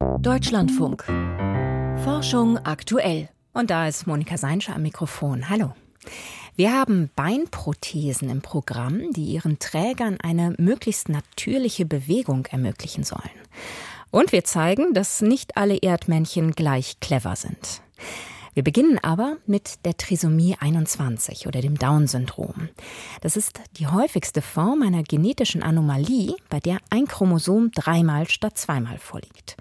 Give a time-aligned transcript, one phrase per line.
[0.00, 1.04] Deutschlandfunk.
[2.04, 3.28] Forschung aktuell.
[3.52, 5.48] Und da ist Monika Seinscher am Mikrofon.
[5.50, 5.74] Hallo.
[6.56, 13.30] Wir haben Beinprothesen im Programm, die ihren Trägern eine möglichst natürliche Bewegung ermöglichen sollen.
[14.10, 17.82] Und wir zeigen, dass nicht alle Erdmännchen gleich clever sind.
[18.52, 22.68] Wir beginnen aber mit der Trisomie 21 oder dem Down-Syndrom.
[23.20, 28.98] Das ist die häufigste Form einer genetischen Anomalie, bei der ein Chromosom dreimal statt zweimal
[28.98, 29.56] vorliegt.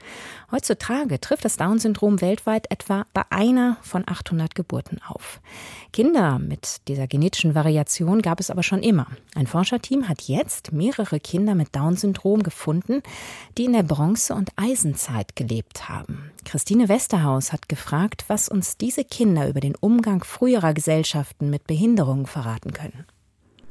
[0.52, 5.42] Heutzutage trifft das Down-Syndrom weltweit etwa bei einer von 800 Geburten auf.
[5.94, 9.08] Kinder mit dieser genetischen Variation gab es aber schon immer.
[9.36, 13.04] Ein Forscherteam hat jetzt mehrere Kinder mit Down-Syndrom gefunden,
[13.58, 16.32] die in der Bronze- und Eisenzeit gelebt haben.
[16.46, 22.26] Christine Westerhaus hat gefragt, was uns diese Kinder über den Umgang früherer Gesellschaften mit Behinderungen
[22.26, 23.06] verraten können.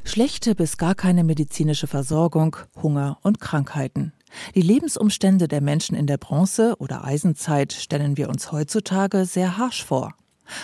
[0.04, 4.12] Schlechte bis gar keine medizinische Versorgung, Hunger und Krankheiten.
[4.54, 9.84] Die Lebensumstände der Menschen in der Bronze- oder Eisenzeit stellen wir uns heutzutage sehr harsch
[9.84, 10.14] vor.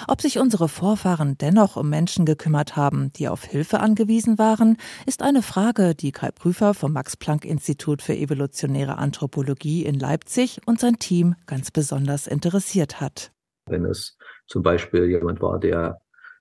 [0.08, 5.22] Ob sich unsere Vorfahren dennoch um Menschen gekümmert haben, die auf Hilfe angewiesen waren, ist
[5.22, 11.34] eine Frage, die Kai Prüfer vom Max-Planck-Institut für evolutionäre Anthropologie in Leipzig und sein Team
[11.46, 13.32] ganz besonders interessiert hat.
[13.66, 15.98] Wenn es zum Beispiel jemand war, der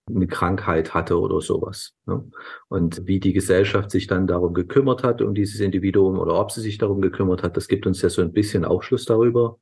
[0.10, 1.94] eine Krankheit hatte oder sowas.
[2.06, 2.24] Ne?
[2.68, 6.62] Und wie die Gesellschaft sich dann darum gekümmert hat, um dieses Individuum oder ob sie
[6.62, 9.60] sich darum gekümmert hat, das gibt uns ja so ein bisschen Aufschluss darüber,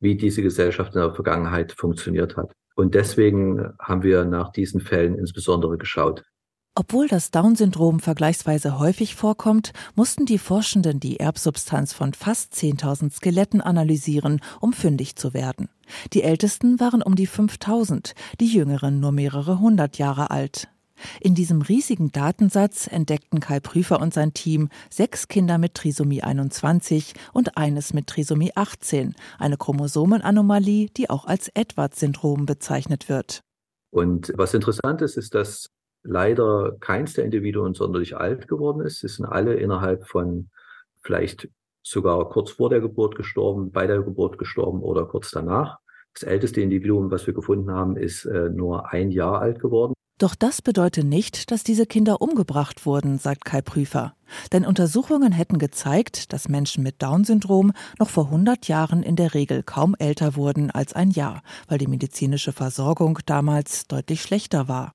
[0.00, 2.52] wie diese Gesellschaft in der Vergangenheit funktioniert hat.
[2.74, 6.24] Und deswegen haben wir nach diesen Fällen insbesondere geschaut.
[6.76, 13.60] Obwohl das Down-Syndrom vergleichsweise häufig vorkommt, mussten die Forschenden die Erbsubstanz von fast 10.000 Skeletten
[13.60, 15.68] analysieren, um fündig zu werden.
[16.14, 20.66] Die ältesten waren um die 5000, die jüngeren nur mehrere hundert Jahre alt.
[21.20, 27.14] In diesem riesigen Datensatz entdeckten Kai Prüfer und sein Team sechs Kinder mit Trisomie 21
[27.32, 33.42] und eines mit Trisomie 18, eine Chromosomenanomalie, die auch als Edwards-Syndrom bezeichnet wird.
[33.90, 35.70] Und was interessant ist, ist, dass
[36.04, 39.00] leider keins der Individuen sonderlich alt geworden ist.
[39.00, 40.50] Sie sind alle innerhalb von
[41.02, 41.48] vielleicht
[41.82, 45.78] sogar kurz vor der Geburt gestorben, bei der Geburt gestorben oder kurz danach.
[46.14, 49.94] Das älteste Individuum, was wir gefunden haben, ist äh, nur ein Jahr alt geworden.
[50.18, 54.14] Doch das bedeutet nicht, dass diese Kinder umgebracht wurden, sagt Kai Prüfer.
[54.52, 59.64] Denn Untersuchungen hätten gezeigt, dass Menschen mit Down-Syndrom noch vor 100 Jahren in der Regel
[59.64, 64.92] kaum älter wurden als ein Jahr, weil die medizinische Versorgung damals deutlich schlechter war.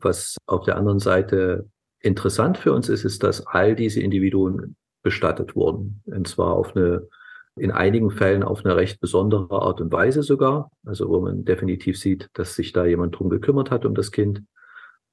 [0.00, 1.68] Was auf der anderen Seite
[2.00, 6.02] interessant für uns ist, ist, dass all diese Individuen bestattet wurden.
[6.06, 7.08] Und zwar auf eine,
[7.56, 10.70] in einigen Fällen auf eine recht besondere Art und Weise sogar.
[10.84, 14.42] Also wo man definitiv sieht, dass sich da jemand drum gekümmert hat um das Kind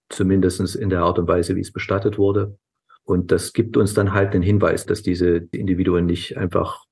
[0.09, 2.57] zumindestens in der Art und Weise, wie es bestattet wurde.
[3.03, 6.83] Und das gibt uns dann halt den Hinweis, dass diese Individuen nicht einfach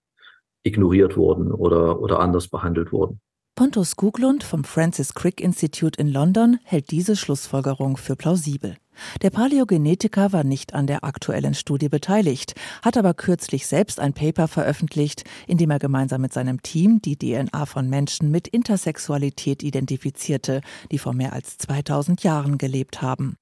[0.64, 3.22] ignoriert wurden oder, oder anders behandelt wurden.
[3.58, 8.76] Pontus Guglund vom Francis Crick Institute in London hält diese Schlussfolgerung für plausibel.
[9.22, 14.50] Der Paläogenetiker war nicht an der aktuellen Studie beteiligt, hat aber kürzlich selbst ein Paper
[14.50, 20.60] veröffentlicht, in dem er gemeinsam mit seinem Team die DNA von Menschen mit Intersexualität identifizierte,
[20.92, 23.38] die vor mehr als 2000 Jahren gelebt haben.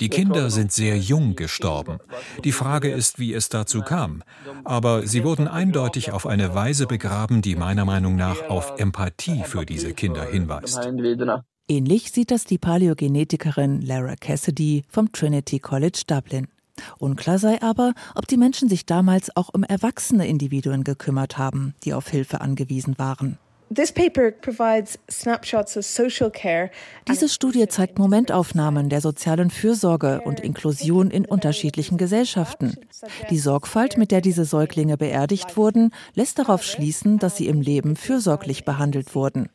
[0.00, 1.98] Die Kinder sind sehr jung gestorben.
[2.44, 4.22] Die Frage ist, wie es dazu kam.
[4.64, 9.66] Aber sie wurden eindeutig auf eine Weise begraben, die meiner Meinung nach auf Empathie für
[9.66, 10.80] diese Kinder hinweist.
[11.68, 16.48] Ähnlich sieht das die Paläogenetikerin Lara Cassidy vom Trinity College Dublin.
[16.98, 21.94] Unklar sei aber, ob die Menschen sich damals auch um erwachsene Individuen gekümmert haben, die
[21.94, 23.38] auf Hilfe angewiesen waren.
[27.08, 32.74] Diese Studie zeigt Momentaufnahmen der sozialen Fürsorge und Inklusion in unterschiedlichen Gesellschaften.
[33.30, 37.94] Die Sorgfalt, mit der diese Säuglinge beerdigt wurden, lässt darauf schließen, dass sie im Leben
[37.94, 39.48] fürsorglich behandelt wurden.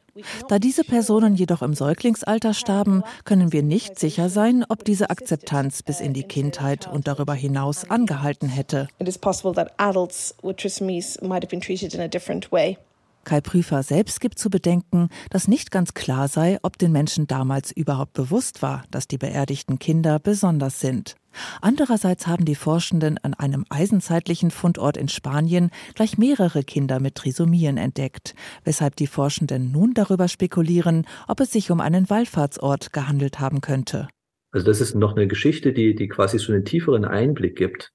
[0.47, 5.83] Da diese Personen jedoch im Säuglingsalter starben, können wir nicht sicher sein, ob diese Akzeptanz
[5.83, 8.87] bis in die Kindheit und darüber hinaus angehalten hätte.
[8.97, 12.77] It is possible that adults with trisomies might have been treated in a different way.
[13.25, 17.71] Kai Prüfer selbst gibt zu bedenken, dass nicht ganz klar sei, ob den Menschen damals
[17.71, 21.15] überhaupt bewusst war, dass die beerdigten Kinder besonders sind.
[21.61, 27.77] Andererseits haben die Forschenden an einem eisenzeitlichen Fundort in Spanien gleich mehrere Kinder mit Trisomien
[27.77, 33.59] entdeckt, weshalb die Forschenden nun darüber spekulieren, ob es sich um einen Wallfahrtsort gehandelt haben
[33.59, 34.07] könnte.
[34.51, 37.91] Also das ist noch eine Geschichte, die, die quasi so einen tieferen Einblick gibt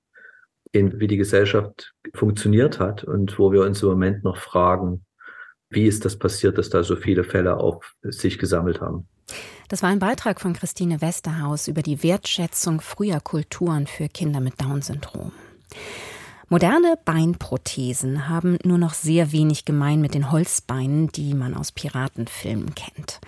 [0.73, 5.05] in wie die Gesellschaft funktioniert hat und wo wir uns im Moment noch fragen,
[5.71, 9.07] wie ist das passiert, dass da so viele Fälle auf sich gesammelt haben?
[9.69, 14.61] Das war ein Beitrag von Christine Westerhaus über die Wertschätzung früher Kulturen für Kinder mit
[14.61, 15.31] Down-Syndrom.
[16.49, 22.75] Moderne Beinprothesen haben nur noch sehr wenig gemein mit den Holzbeinen, die man aus Piratenfilmen
[22.75, 23.21] kennt.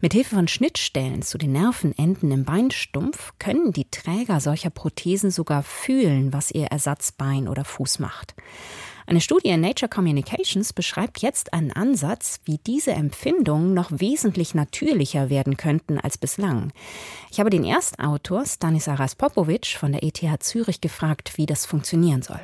[0.00, 5.62] Mit Hilfe von Schnittstellen zu den Nervenenden im Beinstumpf können die Träger solcher Prothesen sogar
[5.62, 8.34] fühlen, was ihr Ersatzbein oder Fuß macht.
[9.06, 15.28] Eine Studie in Nature Communications beschreibt jetzt einen Ansatz, wie diese Empfindungen noch wesentlich natürlicher
[15.28, 16.72] werden könnten als bislang.
[17.30, 22.40] Ich habe den Erstautor Stanislas Popovic von der ETH Zürich gefragt, wie das funktionieren soll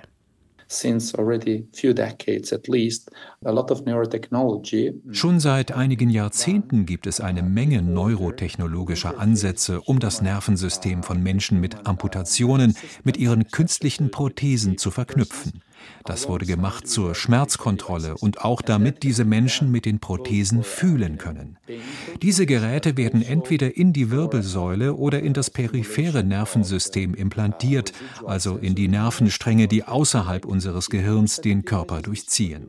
[0.70, 3.10] since already few decades at least
[3.44, 4.94] a lot of neurotechnology.
[5.10, 11.60] Schon seit einigen Jahrzehnten gibt es eine Menge neurotechnologischer Ansätze, um das Nervensystem von Menschen
[11.60, 15.62] mit Amputationen mit ihren künstlichen Prothesen zu verknüpfen.
[16.04, 21.58] Das wurde gemacht zur Schmerzkontrolle und auch damit diese Menschen mit den Prothesen fühlen können.
[22.22, 27.92] Diese Geräte werden entweder in die Wirbelsäule oder in das periphere Nervensystem implantiert,
[28.26, 32.66] also in die Nervenstränge, die außerhalb unseres Gehirns den Körper durchziehen.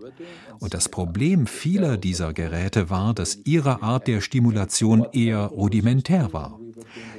[0.59, 6.60] Und das Problem vieler dieser Geräte war, dass ihre Art der Stimulation eher rudimentär war.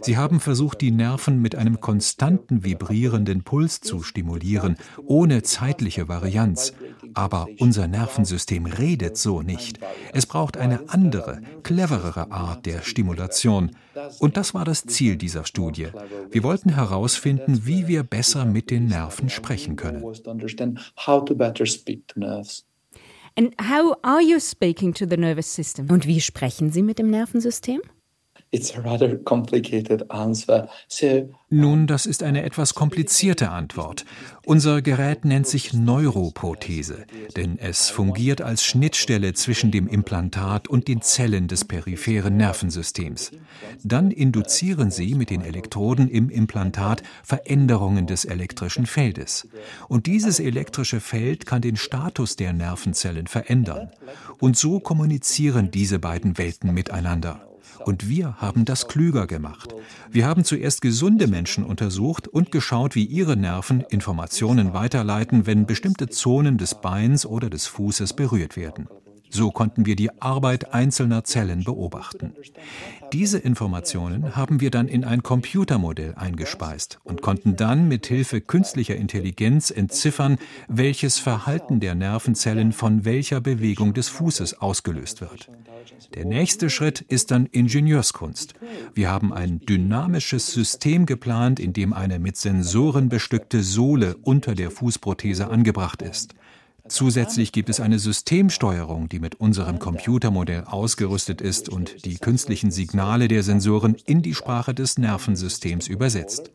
[0.00, 6.72] Sie haben versucht, die Nerven mit einem konstanten vibrierenden Puls zu stimulieren, ohne zeitliche Varianz.
[7.14, 9.78] Aber unser Nervensystem redet so nicht.
[10.12, 13.72] Es braucht eine andere, cleverere Art der Stimulation.
[14.18, 15.88] Und das war das Ziel dieser Studie.
[16.30, 20.02] Wir wollten herausfinden, wie wir besser mit den Nerven sprechen können.
[25.90, 27.80] Und wie sprechen Sie mit dem Nervensystem?
[31.48, 34.04] Nun, das ist eine etwas komplizierte Antwort.
[34.44, 41.00] Unser Gerät nennt sich Neuroprothese, denn es fungiert als Schnittstelle zwischen dem Implantat und den
[41.00, 43.30] Zellen des peripheren Nervensystems.
[43.84, 49.48] Dann induzieren sie mit den Elektroden im Implantat Veränderungen des elektrischen Feldes.
[49.88, 53.90] Und dieses elektrische Feld kann den Status der Nervenzellen verändern.
[54.40, 57.46] Und so kommunizieren diese beiden Welten miteinander.
[57.84, 59.74] Und wir haben das klüger gemacht.
[60.10, 66.08] Wir haben zuerst gesunde Menschen untersucht und geschaut, wie ihre Nerven Informationen weiterleiten, wenn bestimmte
[66.08, 68.88] Zonen des Beins oder des Fußes berührt werden.
[69.34, 72.34] So konnten wir die Arbeit einzelner Zellen beobachten.
[73.14, 78.96] Diese Informationen haben wir dann in ein Computermodell eingespeist und konnten dann mit Hilfe künstlicher
[78.96, 80.36] Intelligenz entziffern,
[80.68, 85.48] welches Verhalten der Nervenzellen von welcher Bewegung des Fußes ausgelöst wird.
[86.14, 88.54] Der nächste Schritt ist dann Ingenieurskunst.
[88.94, 94.70] Wir haben ein dynamisches System geplant, in dem eine mit Sensoren bestückte Sohle unter der
[94.70, 96.34] Fußprothese angebracht ist.
[96.88, 103.28] Zusätzlich gibt es eine Systemsteuerung, die mit unserem Computermodell ausgerüstet ist und die künstlichen Signale
[103.28, 106.52] der Sensoren in die Sprache des Nervensystems übersetzt.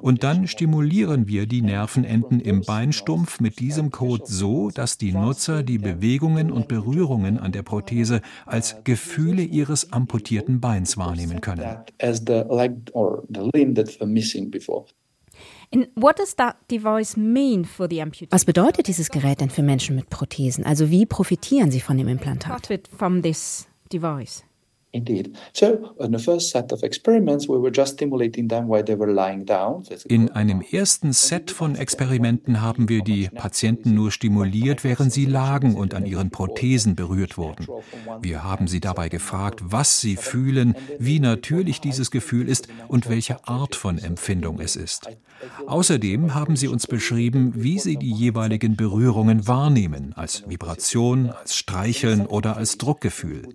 [0.00, 5.62] Und dann stimulieren wir die Nervenenden im Beinstumpf mit diesem Code so, dass die Nutzer
[5.62, 11.76] die Bewegungen und Berührungen an der Prothese als Gefühle ihres amputierten Beins wahrnehmen können.
[18.30, 20.64] Was bedeutet dieses Gerät denn für Menschen mit Prothesen?
[20.64, 22.52] Also wie profitieren sie von dem Implantat?
[24.96, 25.36] Indeed.
[25.52, 29.12] So, in the first set of experiments, we were just stimulating them while they were
[29.12, 29.84] lying down.
[30.08, 35.74] In einem ersten Set von Experimenten haben wir die Patienten nur stimuliert, während sie lagen
[35.74, 37.66] und an ihren Prothesen berührt wurden.
[38.22, 43.46] Wir haben sie dabei gefragt, was sie fühlen, wie natürlich dieses Gefühl ist und welche
[43.46, 45.08] Art von Empfindung es ist.
[45.66, 52.26] Außerdem haben sie uns beschrieben, wie sie die jeweiligen Berührungen wahrnehmen, als Vibration, als Streicheln
[52.26, 53.48] oder als Druckgefühl.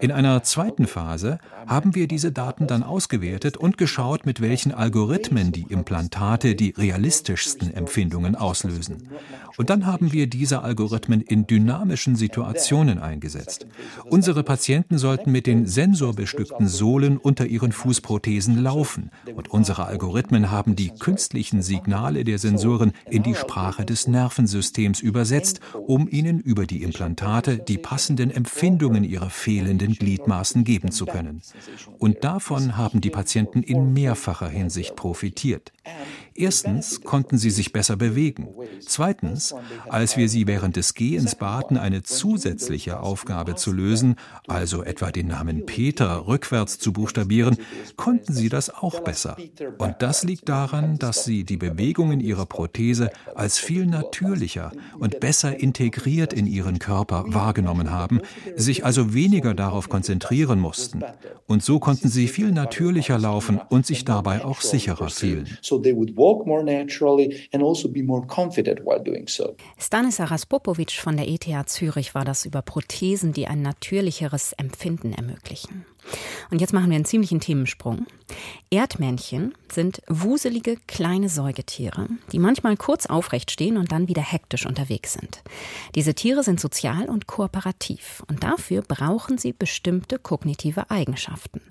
[0.00, 5.52] In einer zweiten Phase haben wir diese Daten dann ausgewertet und geschaut, mit welchen Algorithmen
[5.52, 9.08] die Implantate die realistischsten Empfindungen auslösen.
[9.56, 13.66] Und dann haben wir diese Algorithmen in dynamischen Situationen eingesetzt.
[14.04, 20.76] Unsere Patienten sollten mit den sensorbestückten Sohlen unter ihren Fußprothesen laufen und unsere Algorithmen haben
[20.76, 26.82] die künstlichen Signale der Sensoren in die Sprache des Nervensystems übersetzt, um ihnen über die
[26.82, 31.42] Implantate die passenden Empfindungen ihrer fehlenden Gliedmaßen geben zu können.
[31.98, 35.72] Und davon haben die Patienten in mehrfacher Hinsicht profitiert.
[36.38, 38.48] Erstens konnten sie sich besser bewegen.
[38.80, 39.56] Zweitens,
[39.88, 44.14] als wir sie während des Gehens baten, eine zusätzliche Aufgabe zu lösen,
[44.46, 47.56] also etwa den Namen Peter rückwärts zu buchstabieren,
[47.96, 49.36] konnten sie das auch besser.
[49.78, 55.58] Und das liegt daran, dass sie die Bewegungen ihrer Prothese als viel natürlicher und besser
[55.58, 58.20] integriert in ihren Körper wahrgenommen haben,
[58.54, 61.02] sich also weniger darauf konzentrieren mussten.
[61.48, 65.48] Und so konnten sie viel natürlicher laufen und sich dabei auch sicherer fühlen.
[66.28, 69.54] Walk more naturally and also be more confident while doing so.
[69.78, 75.84] Stanislav Popovic von der ETH Zürich war das über Prothesen, die ein natürlicheres Empfinden ermöglichen.
[76.50, 78.06] Und jetzt machen wir einen ziemlichen Themensprung.
[78.70, 85.14] Erdmännchen sind wuselige kleine Säugetiere, die manchmal kurz aufrecht stehen und dann wieder hektisch unterwegs
[85.14, 85.42] sind.
[85.94, 91.62] Diese Tiere sind sozial und kooperativ und dafür brauchen sie bestimmte kognitive Eigenschaften.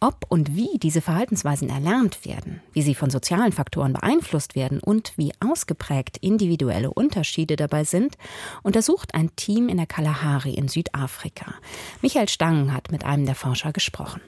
[0.00, 5.12] Ob und wie diese Verhaltensweisen erlernt werden, wie sie von sozialen Faktoren beeinflusst werden und
[5.16, 8.16] wie ausgeprägt individuelle Unterschiede dabei sind,
[8.62, 11.54] untersucht ein Team in der Kalahari in Südafrika.
[12.00, 14.20] Michael Stangen hat mit einem der Forscher gesprochen.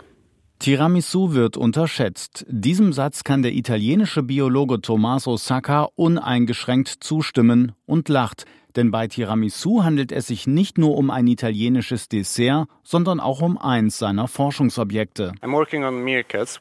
[0.58, 2.46] Tiramisu wird unterschätzt.
[2.48, 8.44] Diesem Satz kann der italienische Biologe Tommaso Sacca uneingeschränkt zustimmen und lacht,
[8.76, 13.58] denn bei Tiramisu handelt es sich nicht nur um ein italienisches Dessert, sondern auch um
[13.58, 15.32] eins seiner Forschungsobjekte.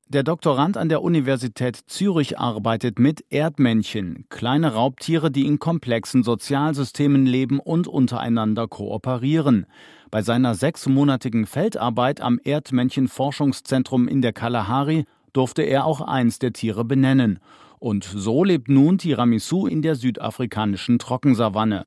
[0.10, 7.26] Der Doktorand an der Universität Zürich arbeitet mit Erdmännchen, kleine Raubtiere, die in komplexen Sozialsystemen
[7.26, 9.66] leben und untereinander kooperieren.
[10.12, 16.84] Bei seiner sechsmonatigen Feldarbeit am Erdmännchen-Forschungszentrum in der Kalahari durfte er auch eins der Tiere
[16.84, 17.39] benennen.
[17.80, 21.86] Und so lebt nun Tiramisu in der südafrikanischen Trockensavanne.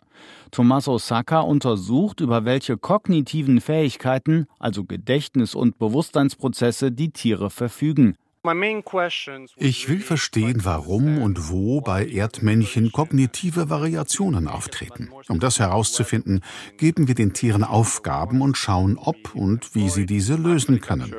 [0.51, 8.17] Tommaso Sacca untersucht, über welche kognitiven Fähigkeiten, also Gedächtnis- und Bewusstseinsprozesse, die Tiere verfügen.
[9.57, 15.11] Ich will verstehen, warum und wo bei Erdmännchen kognitive Variationen auftreten.
[15.29, 16.43] Um das herauszufinden,
[16.77, 21.15] geben wir den Tieren Aufgaben und schauen, ob und wie sie diese lösen können.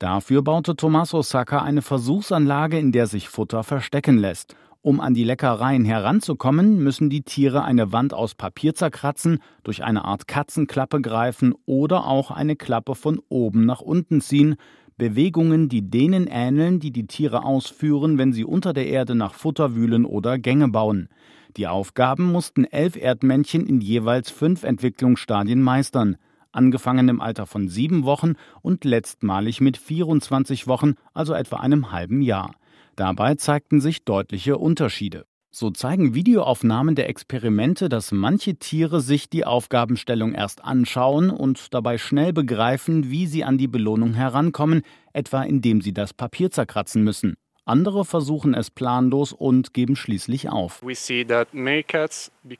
[0.00, 4.56] Dafür baute Tommaso Sacca eine Versuchsanlage, in der sich Futter verstecken lässt.
[4.80, 10.04] Um an die Leckereien heranzukommen, müssen die Tiere eine Wand aus Papier zerkratzen, durch eine
[10.04, 14.56] Art Katzenklappe greifen oder auch eine Klappe von oben nach unten ziehen,
[14.98, 19.76] Bewegungen, die denen ähneln, die die Tiere ausführen, wenn sie unter der Erde nach Futter
[19.76, 21.08] wühlen oder Gänge bauen.
[21.56, 26.16] Die Aufgaben mussten elf Erdmännchen in jeweils fünf Entwicklungsstadien meistern,
[26.50, 32.20] angefangen im Alter von sieben Wochen und letztmalig mit 24 Wochen, also etwa einem halben
[32.20, 32.56] Jahr.
[32.96, 35.27] Dabei zeigten sich deutliche Unterschiede.
[35.50, 41.96] So zeigen Videoaufnahmen der Experimente, dass manche Tiere sich die Aufgabenstellung erst anschauen und dabei
[41.96, 44.82] schnell begreifen, wie sie an die Belohnung herankommen,
[45.14, 47.36] etwa indem sie das Papier zerkratzen müssen.
[47.68, 50.80] Andere versuchen es planlos und geben schließlich auf.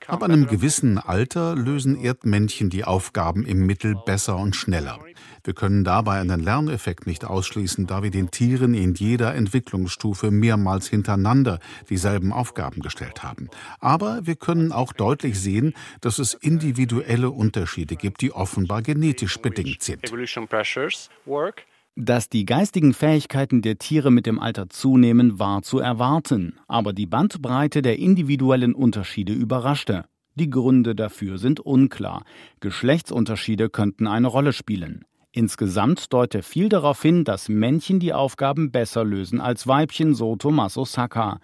[0.07, 4.99] Ab einem gewissen Alter lösen Erdmännchen die Aufgaben im Mittel besser und schneller.
[5.43, 10.87] Wir können dabei einen Lerneffekt nicht ausschließen, da wir den Tieren in jeder Entwicklungsstufe mehrmals
[10.87, 13.49] hintereinander dieselben Aufgaben gestellt haben.
[13.79, 19.81] Aber wir können auch deutlich sehen, dass es individuelle Unterschiede gibt, die offenbar genetisch bedingt
[19.81, 20.03] sind.
[21.95, 27.07] Dass die geistigen Fähigkeiten der Tiere mit dem Alter zunehmen, war zu erwarten, aber die
[27.07, 30.05] Bandbreite der individuellen Unterschiede überraschte.
[30.35, 32.23] Die Gründe dafür sind unklar.
[32.61, 35.03] Geschlechtsunterschiede könnten eine Rolle spielen.
[35.31, 40.85] Insgesamt deute viel darauf hin, dass Männchen die Aufgaben besser lösen als Weibchen, so Tommaso
[40.85, 41.39] Sacca.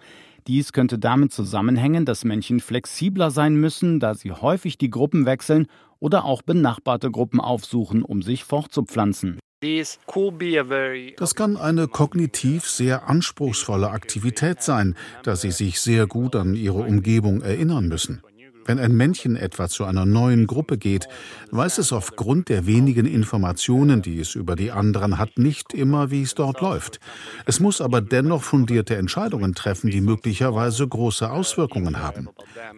[0.46, 5.66] Dies könnte damit zusammenhängen, dass Männchen flexibler sein müssen, da sie häufig die Gruppen wechseln
[5.98, 9.38] oder auch benachbarte Gruppen aufsuchen, um sich fortzupflanzen.
[9.62, 16.80] Das kann eine kognitiv sehr anspruchsvolle Aktivität sein, da sie sich sehr gut an ihre
[16.80, 18.22] Umgebung erinnern müssen.
[18.66, 21.08] Wenn ein Männchen etwa zu einer neuen Gruppe geht,
[21.52, 26.22] weiß es aufgrund der wenigen Informationen, die es über die anderen hat, nicht immer, wie
[26.22, 26.98] es dort läuft.
[27.44, 32.28] Es muss aber dennoch fundierte Entscheidungen treffen, die möglicherweise große Auswirkungen haben.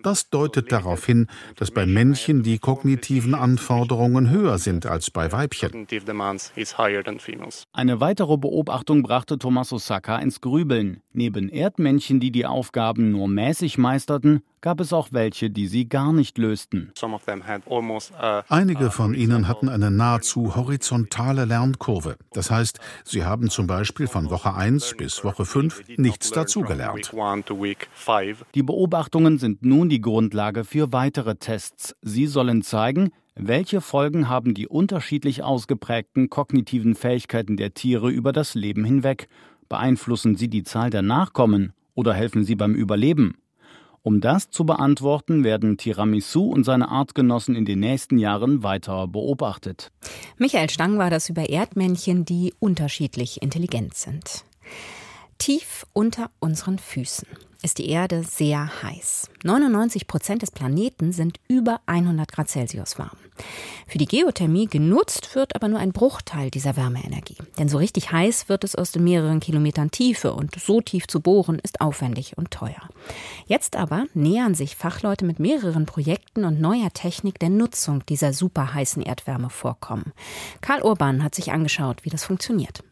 [0.02, 1.26] Das deutet darauf hin,
[1.56, 5.86] dass bei Männchen die kognitiven Anforderungen höher sind als bei Weibchen.
[7.72, 11.00] Eine weitere Beobachtung brachte Tommaso Sacca ins Grübeln.
[11.12, 16.12] Neben Erdmännchen, die die Aufgaben nur mäßig meisterten, gab es auch welche, die sie gar
[16.12, 16.92] nicht lösten.
[18.48, 22.16] Einige von ihnen hatten eine nahezu horizontale Lernkurve.
[22.32, 27.12] Das heißt, sie haben zum Beispiel von Woche 1 bis Woche 5 nichts dazugelernt.
[28.54, 31.94] Die Beobachtungen sind nun die Grundlage für weitere Tests.
[32.02, 33.10] Sie sollen zeigen,
[33.40, 39.28] welche Folgen haben die unterschiedlich ausgeprägten kognitiven Fähigkeiten der Tiere über das Leben hinweg?
[39.68, 43.36] Beeinflussen sie die Zahl der Nachkommen oder helfen sie beim Überleben?
[44.08, 49.92] Um das zu beantworten, werden Tiramisu und seine Artgenossen in den nächsten Jahren weiter beobachtet.
[50.38, 54.46] Michael Stang war das über Erdmännchen, die unterschiedlich intelligent sind.
[55.36, 57.28] Tief unter unseren Füßen
[57.62, 59.28] ist die Erde sehr heiß.
[59.44, 63.18] 99 Prozent des Planeten sind über 100 Grad Celsius warm.
[63.86, 67.36] Für die Geothermie genutzt wird aber nur ein Bruchteil dieser Wärmeenergie.
[67.58, 71.20] Denn so richtig heiß wird es aus den mehreren Kilometern Tiefe und so tief zu
[71.20, 72.88] bohren ist aufwendig und teuer.
[73.46, 79.02] Jetzt aber nähern sich Fachleute mit mehreren Projekten und neuer Technik der Nutzung dieser superheißen
[79.02, 80.12] Erdwärmevorkommen.
[80.60, 82.82] Karl Urban hat sich angeschaut, wie das funktioniert.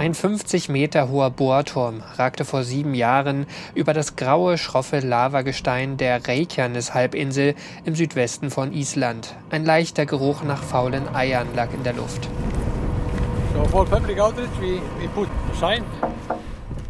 [0.00, 6.26] Ein 50 Meter hoher Bohrturm ragte vor sieben Jahren über das graue, schroffe Lavagestein der
[6.26, 7.54] Reykjanes-Halbinsel
[7.84, 9.34] im Südwesten von Island.
[9.50, 12.30] Ein leichter Geruch nach faulen Eiern lag in der Luft.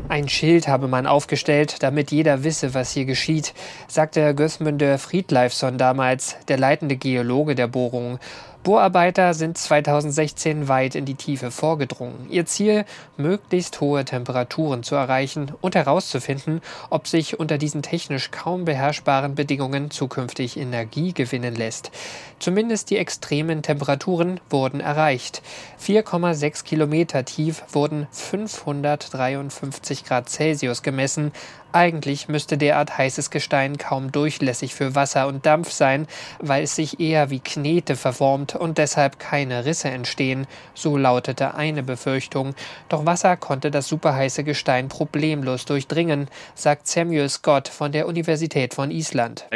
[0.08, 3.54] Ein Schild habe man aufgestellt, damit jeder wisse, was hier geschieht,
[3.86, 8.18] sagte Gösmundur Friedleifsson damals, der leitende Geologe der Bohrung.
[8.62, 12.26] Bohrarbeiter sind 2016 weit in die Tiefe vorgedrungen.
[12.28, 12.84] Ihr Ziel,
[13.16, 19.90] möglichst hohe Temperaturen zu erreichen und herauszufinden, ob sich unter diesen technisch kaum beherrschbaren Bedingungen
[19.90, 21.90] zukünftig Energie gewinnen lässt.
[22.38, 25.40] Zumindest die extremen Temperaturen wurden erreicht.
[25.82, 31.32] 4,6 Kilometer tief wurden 553 Grad Celsius gemessen,
[31.72, 36.06] eigentlich müsste derart heißes Gestein kaum durchlässig für Wasser und Dampf sein,
[36.40, 41.82] weil es sich eher wie Knete verformt und deshalb keine Risse entstehen, so lautete eine
[41.82, 42.54] Befürchtung.
[42.88, 48.90] Doch Wasser konnte das superheiße Gestein problemlos durchdringen, sagt Samuel Scott von der Universität von
[48.90, 49.46] Island.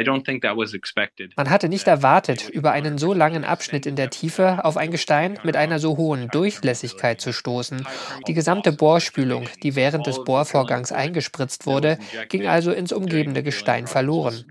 [1.35, 5.39] Man hatte nicht erwartet, über einen so langen Abschnitt in der Tiefe auf ein Gestein
[5.43, 7.85] mit einer so hohen Durchlässigkeit zu stoßen.
[8.27, 11.97] Die gesamte Bohrspülung, die während des Bohrvorgangs eingespritzt wurde,
[12.29, 14.45] ging also ins umgebende Gestein verloren.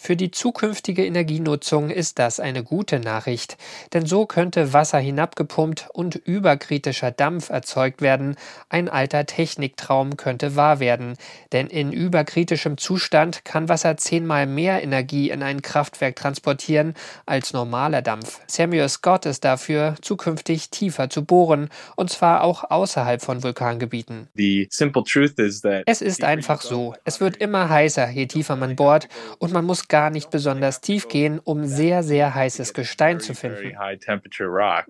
[0.00, 3.58] Für die zukünftige Energienutzung ist das eine gute Nachricht,
[3.92, 8.36] denn so könnte Wasser hinabgepumpt und überkritischer Dampf erzeugt werden.
[8.68, 11.16] Ein alter Techniktraum könnte wahr werden,
[11.52, 16.94] denn in überkritischem Zustand kann Wasser zehnmal mehr Energie in ein Kraftwerk transportieren
[17.26, 18.40] als normaler Dampf.
[18.46, 24.28] Samuel Scott ist dafür, zukünftig tiefer zu bohren, und zwar auch außerhalb von Vulkangebieten.
[25.86, 29.87] Es ist einfach so, es wird immer heißer, je tiefer man bohrt, und man muss
[29.88, 33.76] gar nicht besonders tief gehen, um sehr, sehr heißes Gestein zu finden.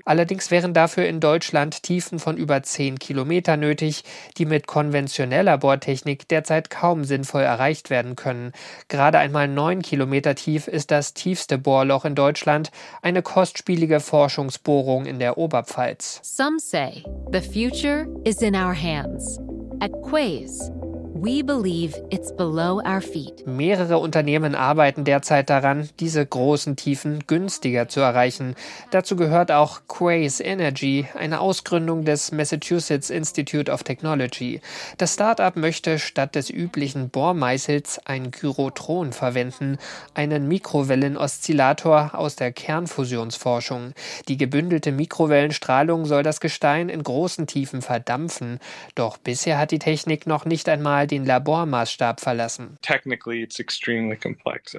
[0.04, 4.04] Allerdings wären dafür in Deutschland Tiefen von über 10 Kilometer nötig,
[4.36, 8.52] die mit konventioneller Bohrtechnik derzeit kaum sinnvoll erreicht werden können.
[8.88, 12.70] Gerade einmal 9 Kilometer tief ist das tiefste Bohrloch in Deutschland,
[13.02, 16.20] eine kostspielige Forschungsbohrung in der Oberpfalz.
[16.22, 19.38] Some say the future is in our hands.
[19.80, 20.72] At Quays
[21.20, 23.44] We believe it's below our feet.
[23.44, 28.54] Mehrere Unternehmen arbeiten derzeit daran, diese großen Tiefen günstiger zu erreichen.
[28.92, 34.60] Dazu gehört auch Quays Energy, eine Ausgründung des Massachusetts Institute of Technology.
[34.96, 39.78] Das Startup möchte statt des üblichen Bohrmeißels ein Gyrotron verwenden,
[40.14, 43.92] einen Mikrowellenoszillator aus der Kernfusionsforschung.
[44.28, 48.60] Die gebündelte Mikrowellenstrahlung soll das Gestein in großen Tiefen verdampfen.
[48.94, 52.76] Doch bisher hat die Technik noch nicht einmal den Labormaßstab verlassen.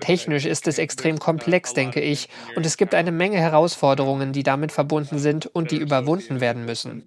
[0.01, 4.71] Technisch ist es extrem komplex, denke ich, und es gibt eine Menge Herausforderungen, die damit
[4.71, 7.03] verbunden sind und die überwunden werden müssen.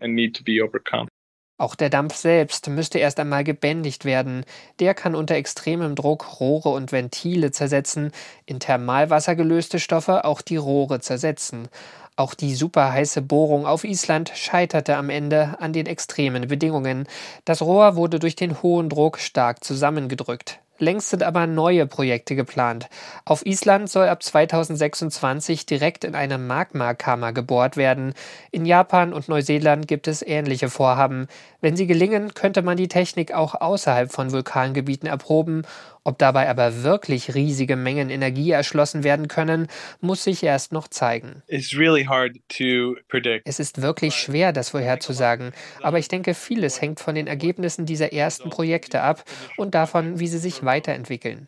[1.63, 4.45] Auch der Dampf selbst müsste erst einmal gebändigt werden.
[4.81, 8.11] Der kann unter extremem Druck Rohre und Ventile zersetzen,
[8.47, 11.69] in Thermalwasser gelöste Stoffe auch die Rohre zersetzen.
[12.15, 17.09] Auch die superheiße Bohrung auf Island scheiterte am Ende an den extremen Bedingungen.
[17.47, 20.61] Das Rohr wurde durch den hohen Druck stark zusammengedrückt.
[20.83, 22.89] Längst sind aber neue Projekte geplant.
[23.25, 28.15] Auf Island soll ab 2026 direkt in eine Magmakammer gebohrt werden.
[28.51, 31.29] In Japan und Neuseeland gibt es ähnliche Vorhaben.
[31.61, 35.63] Wenn sie gelingen, könnte man die Technik auch außerhalb von Vulkangebieten erproben.
[36.05, 39.69] Ob dabei aber wirklich riesige Mengen Energie erschlossen werden können,
[40.01, 41.43] muss sich erst noch zeigen.
[43.45, 48.13] Es ist wirklich schwer, das vorherzusagen, aber ich denke, vieles hängt von den Ergebnissen dieser
[48.13, 49.25] ersten Projekte ab
[49.57, 51.47] und davon, wie sie sich weiterentwickeln.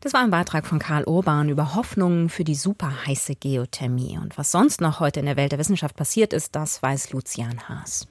[0.00, 4.18] Das war ein Beitrag von Karl Urban über Hoffnungen für die superheiße Geothermie.
[4.18, 7.68] Und was sonst noch heute in der Welt der Wissenschaft passiert ist, das weiß Lucian
[7.68, 8.08] Haas.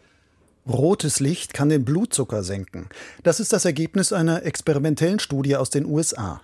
[0.68, 2.90] Rotes Licht kann den Blutzucker senken.
[3.24, 6.42] Das ist das Ergebnis einer experimentellen Studie aus den USA.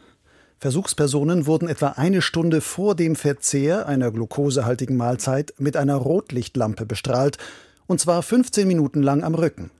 [0.59, 7.37] Versuchspersonen wurden etwa eine Stunde vor dem Verzehr einer glukosehaltigen Mahlzeit mit einer Rotlichtlampe bestrahlt,
[7.85, 9.71] und zwar 15 Minuten lang am Rücken.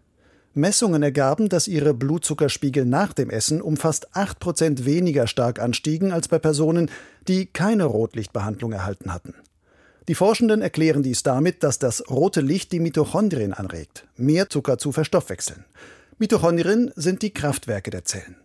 [0.54, 6.12] Messungen ergaben, dass ihre Blutzuckerspiegel nach dem Essen um fast 8 Prozent weniger stark anstiegen
[6.12, 6.92] als bei Personen,
[7.30, 9.36] die keine Rotlichtbehandlung erhalten hatten.
[10.08, 14.92] Die Forschenden erklären dies damit, dass das rote Licht die Mitochondrien anregt, mehr Zucker zu
[14.92, 15.64] verstoffwechseln.
[16.18, 18.36] Mitochondrien sind die Kraftwerke der Zellen.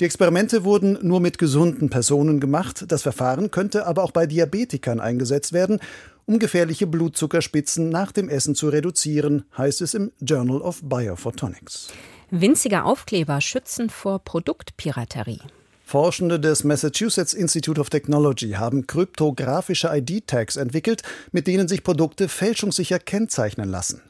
[0.00, 2.84] Die Experimente wurden nur mit gesunden Personen gemacht.
[2.88, 5.80] Das Verfahren könnte aber auch bei Diabetikern eingesetzt werden,
[6.26, 11.88] um gefährliche Blutzuckerspitzen nach dem Essen zu reduzieren, heißt es im Journal of Biophotonics.
[12.30, 15.40] Winzige Aufkleber schützen vor Produktpiraterie.
[15.88, 22.98] Forschende des Massachusetts Institute of Technology haben kryptografische ID-Tags entwickelt, mit denen sich Produkte fälschungssicher
[22.98, 24.02] kennzeichnen lassen.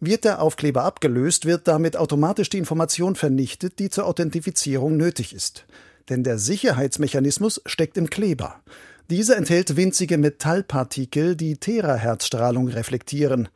[0.00, 5.66] Wird der Aufkleber abgelöst, wird damit automatisch die Information vernichtet, die zur Authentifizierung nötig ist.
[6.08, 8.62] Denn der Sicherheitsmechanismus steckt im Kleber.
[9.10, 13.50] Dieser enthält winzige Metallpartikel, die Terahertzstrahlung reflektieren.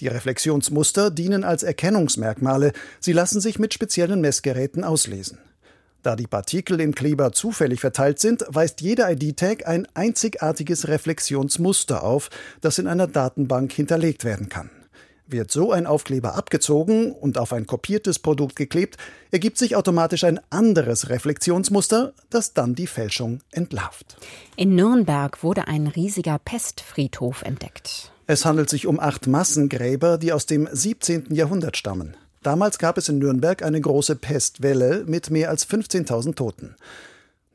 [0.00, 5.36] Die Reflexionsmuster dienen als Erkennungsmerkmale, sie lassen sich mit speziellen Messgeräten auslesen.
[6.02, 12.30] Da die Partikel im Kleber zufällig verteilt sind, weist jeder ID-Tag ein einzigartiges Reflexionsmuster auf,
[12.62, 14.70] das in einer Datenbank hinterlegt werden kann.
[15.26, 18.96] Wird so ein Aufkleber abgezogen und auf ein kopiertes Produkt geklebt,
[19.30, 24.16] ergibt sich automatisch ein anderes Reflexionsmuster, das dann die Fälschung entlarvt.
[24.56, 28.10] In Nürnberg wurde ein riesiger Pestfriedhof entdeckt.
[28.26, 31.26] Es handelt sich um acht Massengräber, die aus dem 17.
[31.34, 32.16] Jahrhundert stammen.
[32.42, 36.74] Damals gab es in Nürnberg eine große Pestwelle mit mehr als 15.000 Toten.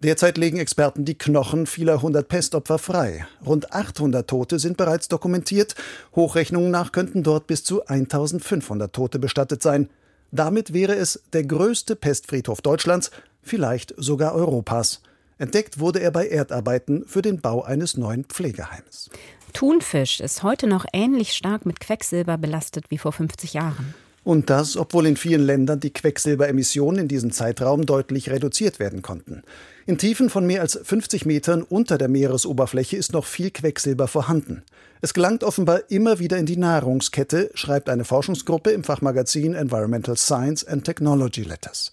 [0.03, 3.25] Derzeit legen Experten die Knochen vieler hundert Pestopfer frei.
[3.43, 5.73] Rund 800 Tote sind bereits dokumentiert.
[6.15, 9.89] Hochrechnungen nach könnten dort bis zu 1500 Tote bestattet sein.
[10.31, 13.09] Damit wäre es der größte Pestfriedhof Deutschlands,
[13.41, 15.01] vielleicht sogar Europas.
[15.39, 19.09] Entdeckt wurde er bei Erdarbeiten für den Bau eines neuen Pflegeheims.
[19.53, 23.95] Thunfisch ist heute noch ähnlich stark mit Quecksilber belastet wie vor 50 Jahren.
[24.25, 29.43] Und das, obwohl in vielen Ländern die Quecksilberemissionen in diesem Zeitraum deutlich reduziert werden konnten.
[29.85, 34.63] In Tiefen von mehr als 50 Metern unter der Meeresoberfläche ist noch viel Quecksilber vorhanden.
[35.01, 40.65] Es gelangt offenbar immer wieder in die Nahrungskette, schreibt eine Forschungsgruppe im Fachmagazin Environmental Science
[40.65, 41.91] and Technology Letters.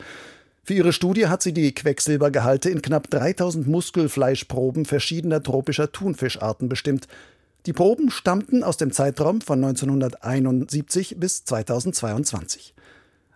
[0.64, 7.08] Für ihre Studie hat sie die Quecksilbergehalte in knapp 3000 Muskelfleischproben verschiedener tropischer Thunfischarten bestimmt.
[7.66, 12.74] Die Proben stammten aus dem Zeitraum von 1971 bis 2022.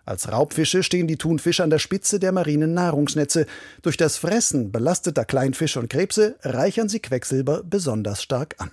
[0.05, 3.45] Als Raubfische stehen die Thunfische an der Spitze der marinen Nahrungsnetze.
[3.81, 8.71] Durch das Fressen belasteter Kleinfische und Krebse reichern sie Quecksilber besonders stark an.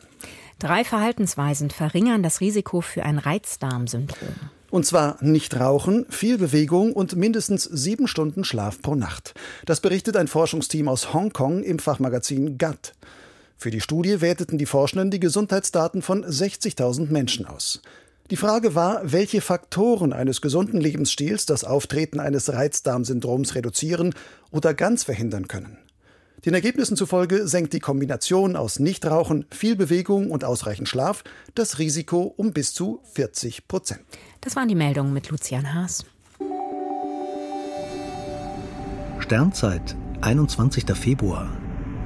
[0.58, 4.28] Drei Verhaltensweisen verringern das Risiko für ein Reizdarmsyndrom.
[4.70, 9.34] Und zwar nicht rauchen, viel Bewegung und mindestens sieben Stunden Schlaf pro Nacht.
[9.66, 12.92] Das berichtet ein Forschungsteam aus Hongkong im Fachmagazin Gut.
[13.56, 17.80] Für die Studie werteten die Forschenden die Gesundheitsdaten von 60.000 Menschen aus.
[18.30, 24.14] Die Frage war, welche Faktoren eines gesunden Lebensstils das Auftreten eines Reizdarmsyndroms reduzieren
[24.50, 25.78] oder ganz verhindern können.
[26.44, 32.34] Den Ergebnissen zufolge senkt die Kombination aus Nichtrauchen, viel Bewegung und ausreichend Schlaf das Risiko
[32.36, 34.00] um bis zu 40 Prozent.
[34.42, 36.04] Das waren die Meldungen mit Lucian Haas.
[39.20, 40.84] Sternzeit, 21.
[40.94, 41.63] Februar.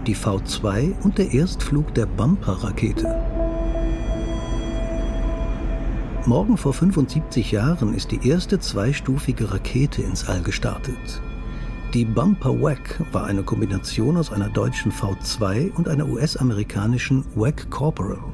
[0.08, 3.14] Die V2 und der Erstflug der Bumper-Rakete.
[6.24, 11.20] Morgen vor 75 Jahren ist die erste zweistufige Rakete ins All gestartet.
[11.92, 18.32] Die Bumper Wack war eine Kombination aus einer deutschen V2 und einer US-amerikanischen Wack Corporal.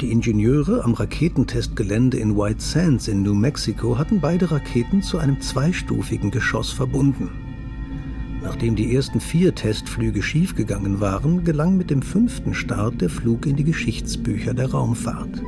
[0.00, 5.40] Die Ingenieure am Raketentestgelände in White Sands in New Mexico hatten beide Raketen zu einem
[5.40, 7.45] zweistufigen Geschoss verbunden.
[8.46, 13.56] Nachdem die ersten vier Testflüge schiefgegangen waren, gelang mit dem fünften Start der Flug in
[13.56, 15.42] die Geschichtsbücher der Raumfahrt.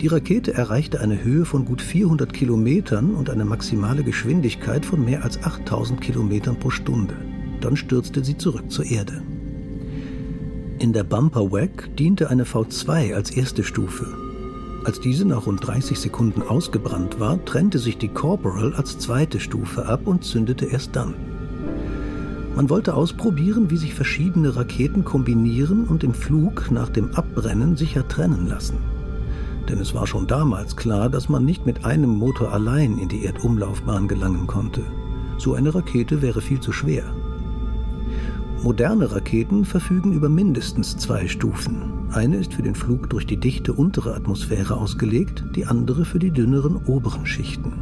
[0.00, 5.24] Die Rakete erreichte eine Höhe von gut 400 Kilometern und eine maximale Geschwindigkeit von mehr
[5.24, 7.16] als 8000 Kilometern pro Stunde.
[7.60, 9.20] Dann stürzte sie zurück zur Erde.
[10.78, 14.06] In der Bumper Wack diente eine V2 als erste Stufe.
[14.84, 19.86] Als diese nach rund 30 Sekunden ausgebrannt war, trennte sich die Corporal als zweite Stufe
[19.86, 21.14] ab und zündete erst dann.
[22.56, 28.06] Man wollte ausprobieren, wie sich verschiedene Raketen kombinieren und im Flug nach dem Abbrennen sicher
[28.06, 28.76] trennen lassen
[29.70, 33.24] denn es war schon damals klar, dass man nicht mit einem Motor allein in die
[33.24, 34.82] Erdumlaufbahn gelangen konnte.
[35.38, 37.04] So eine Rakete wäre viel zu schwer.
[38.62, 42.08] Moderne Raketen verfügen über mindestens zwei Stufen.
[42.10, 46.32] Eine ist für den Flug durch die dichte untere Atmosphäre ausgelegt, die andere für die
[46.32, 47.72] dünneren oberen Schichten.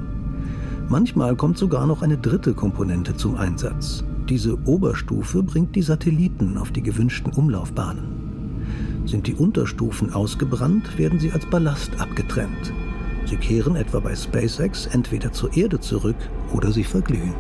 [0.89, 4.05] Manchmal kommt sogar noch eine dritte Komponente zum Einsatz.
[4.29, 9.07] Diese Oberstufe bringt die Satelliten auf die gewünschten Umlaufbahnen.
[9.07, 12.73] Sind die Unterstufen ausgebrannt, werden sie als Ballast abgetrennt.
[13.25, 16.17] Sie kehren etwa bei SpaceX entweder zur Erde zurück
[16.53, 17.33] oder sie verglühen.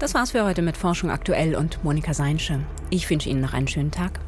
[0.00, 2.58] Das war's für heute mit Forschung aktuell und Monika Seinsche.
[2.90, 4.18] Ich wünsche Ihnen noch einen schönen Tag.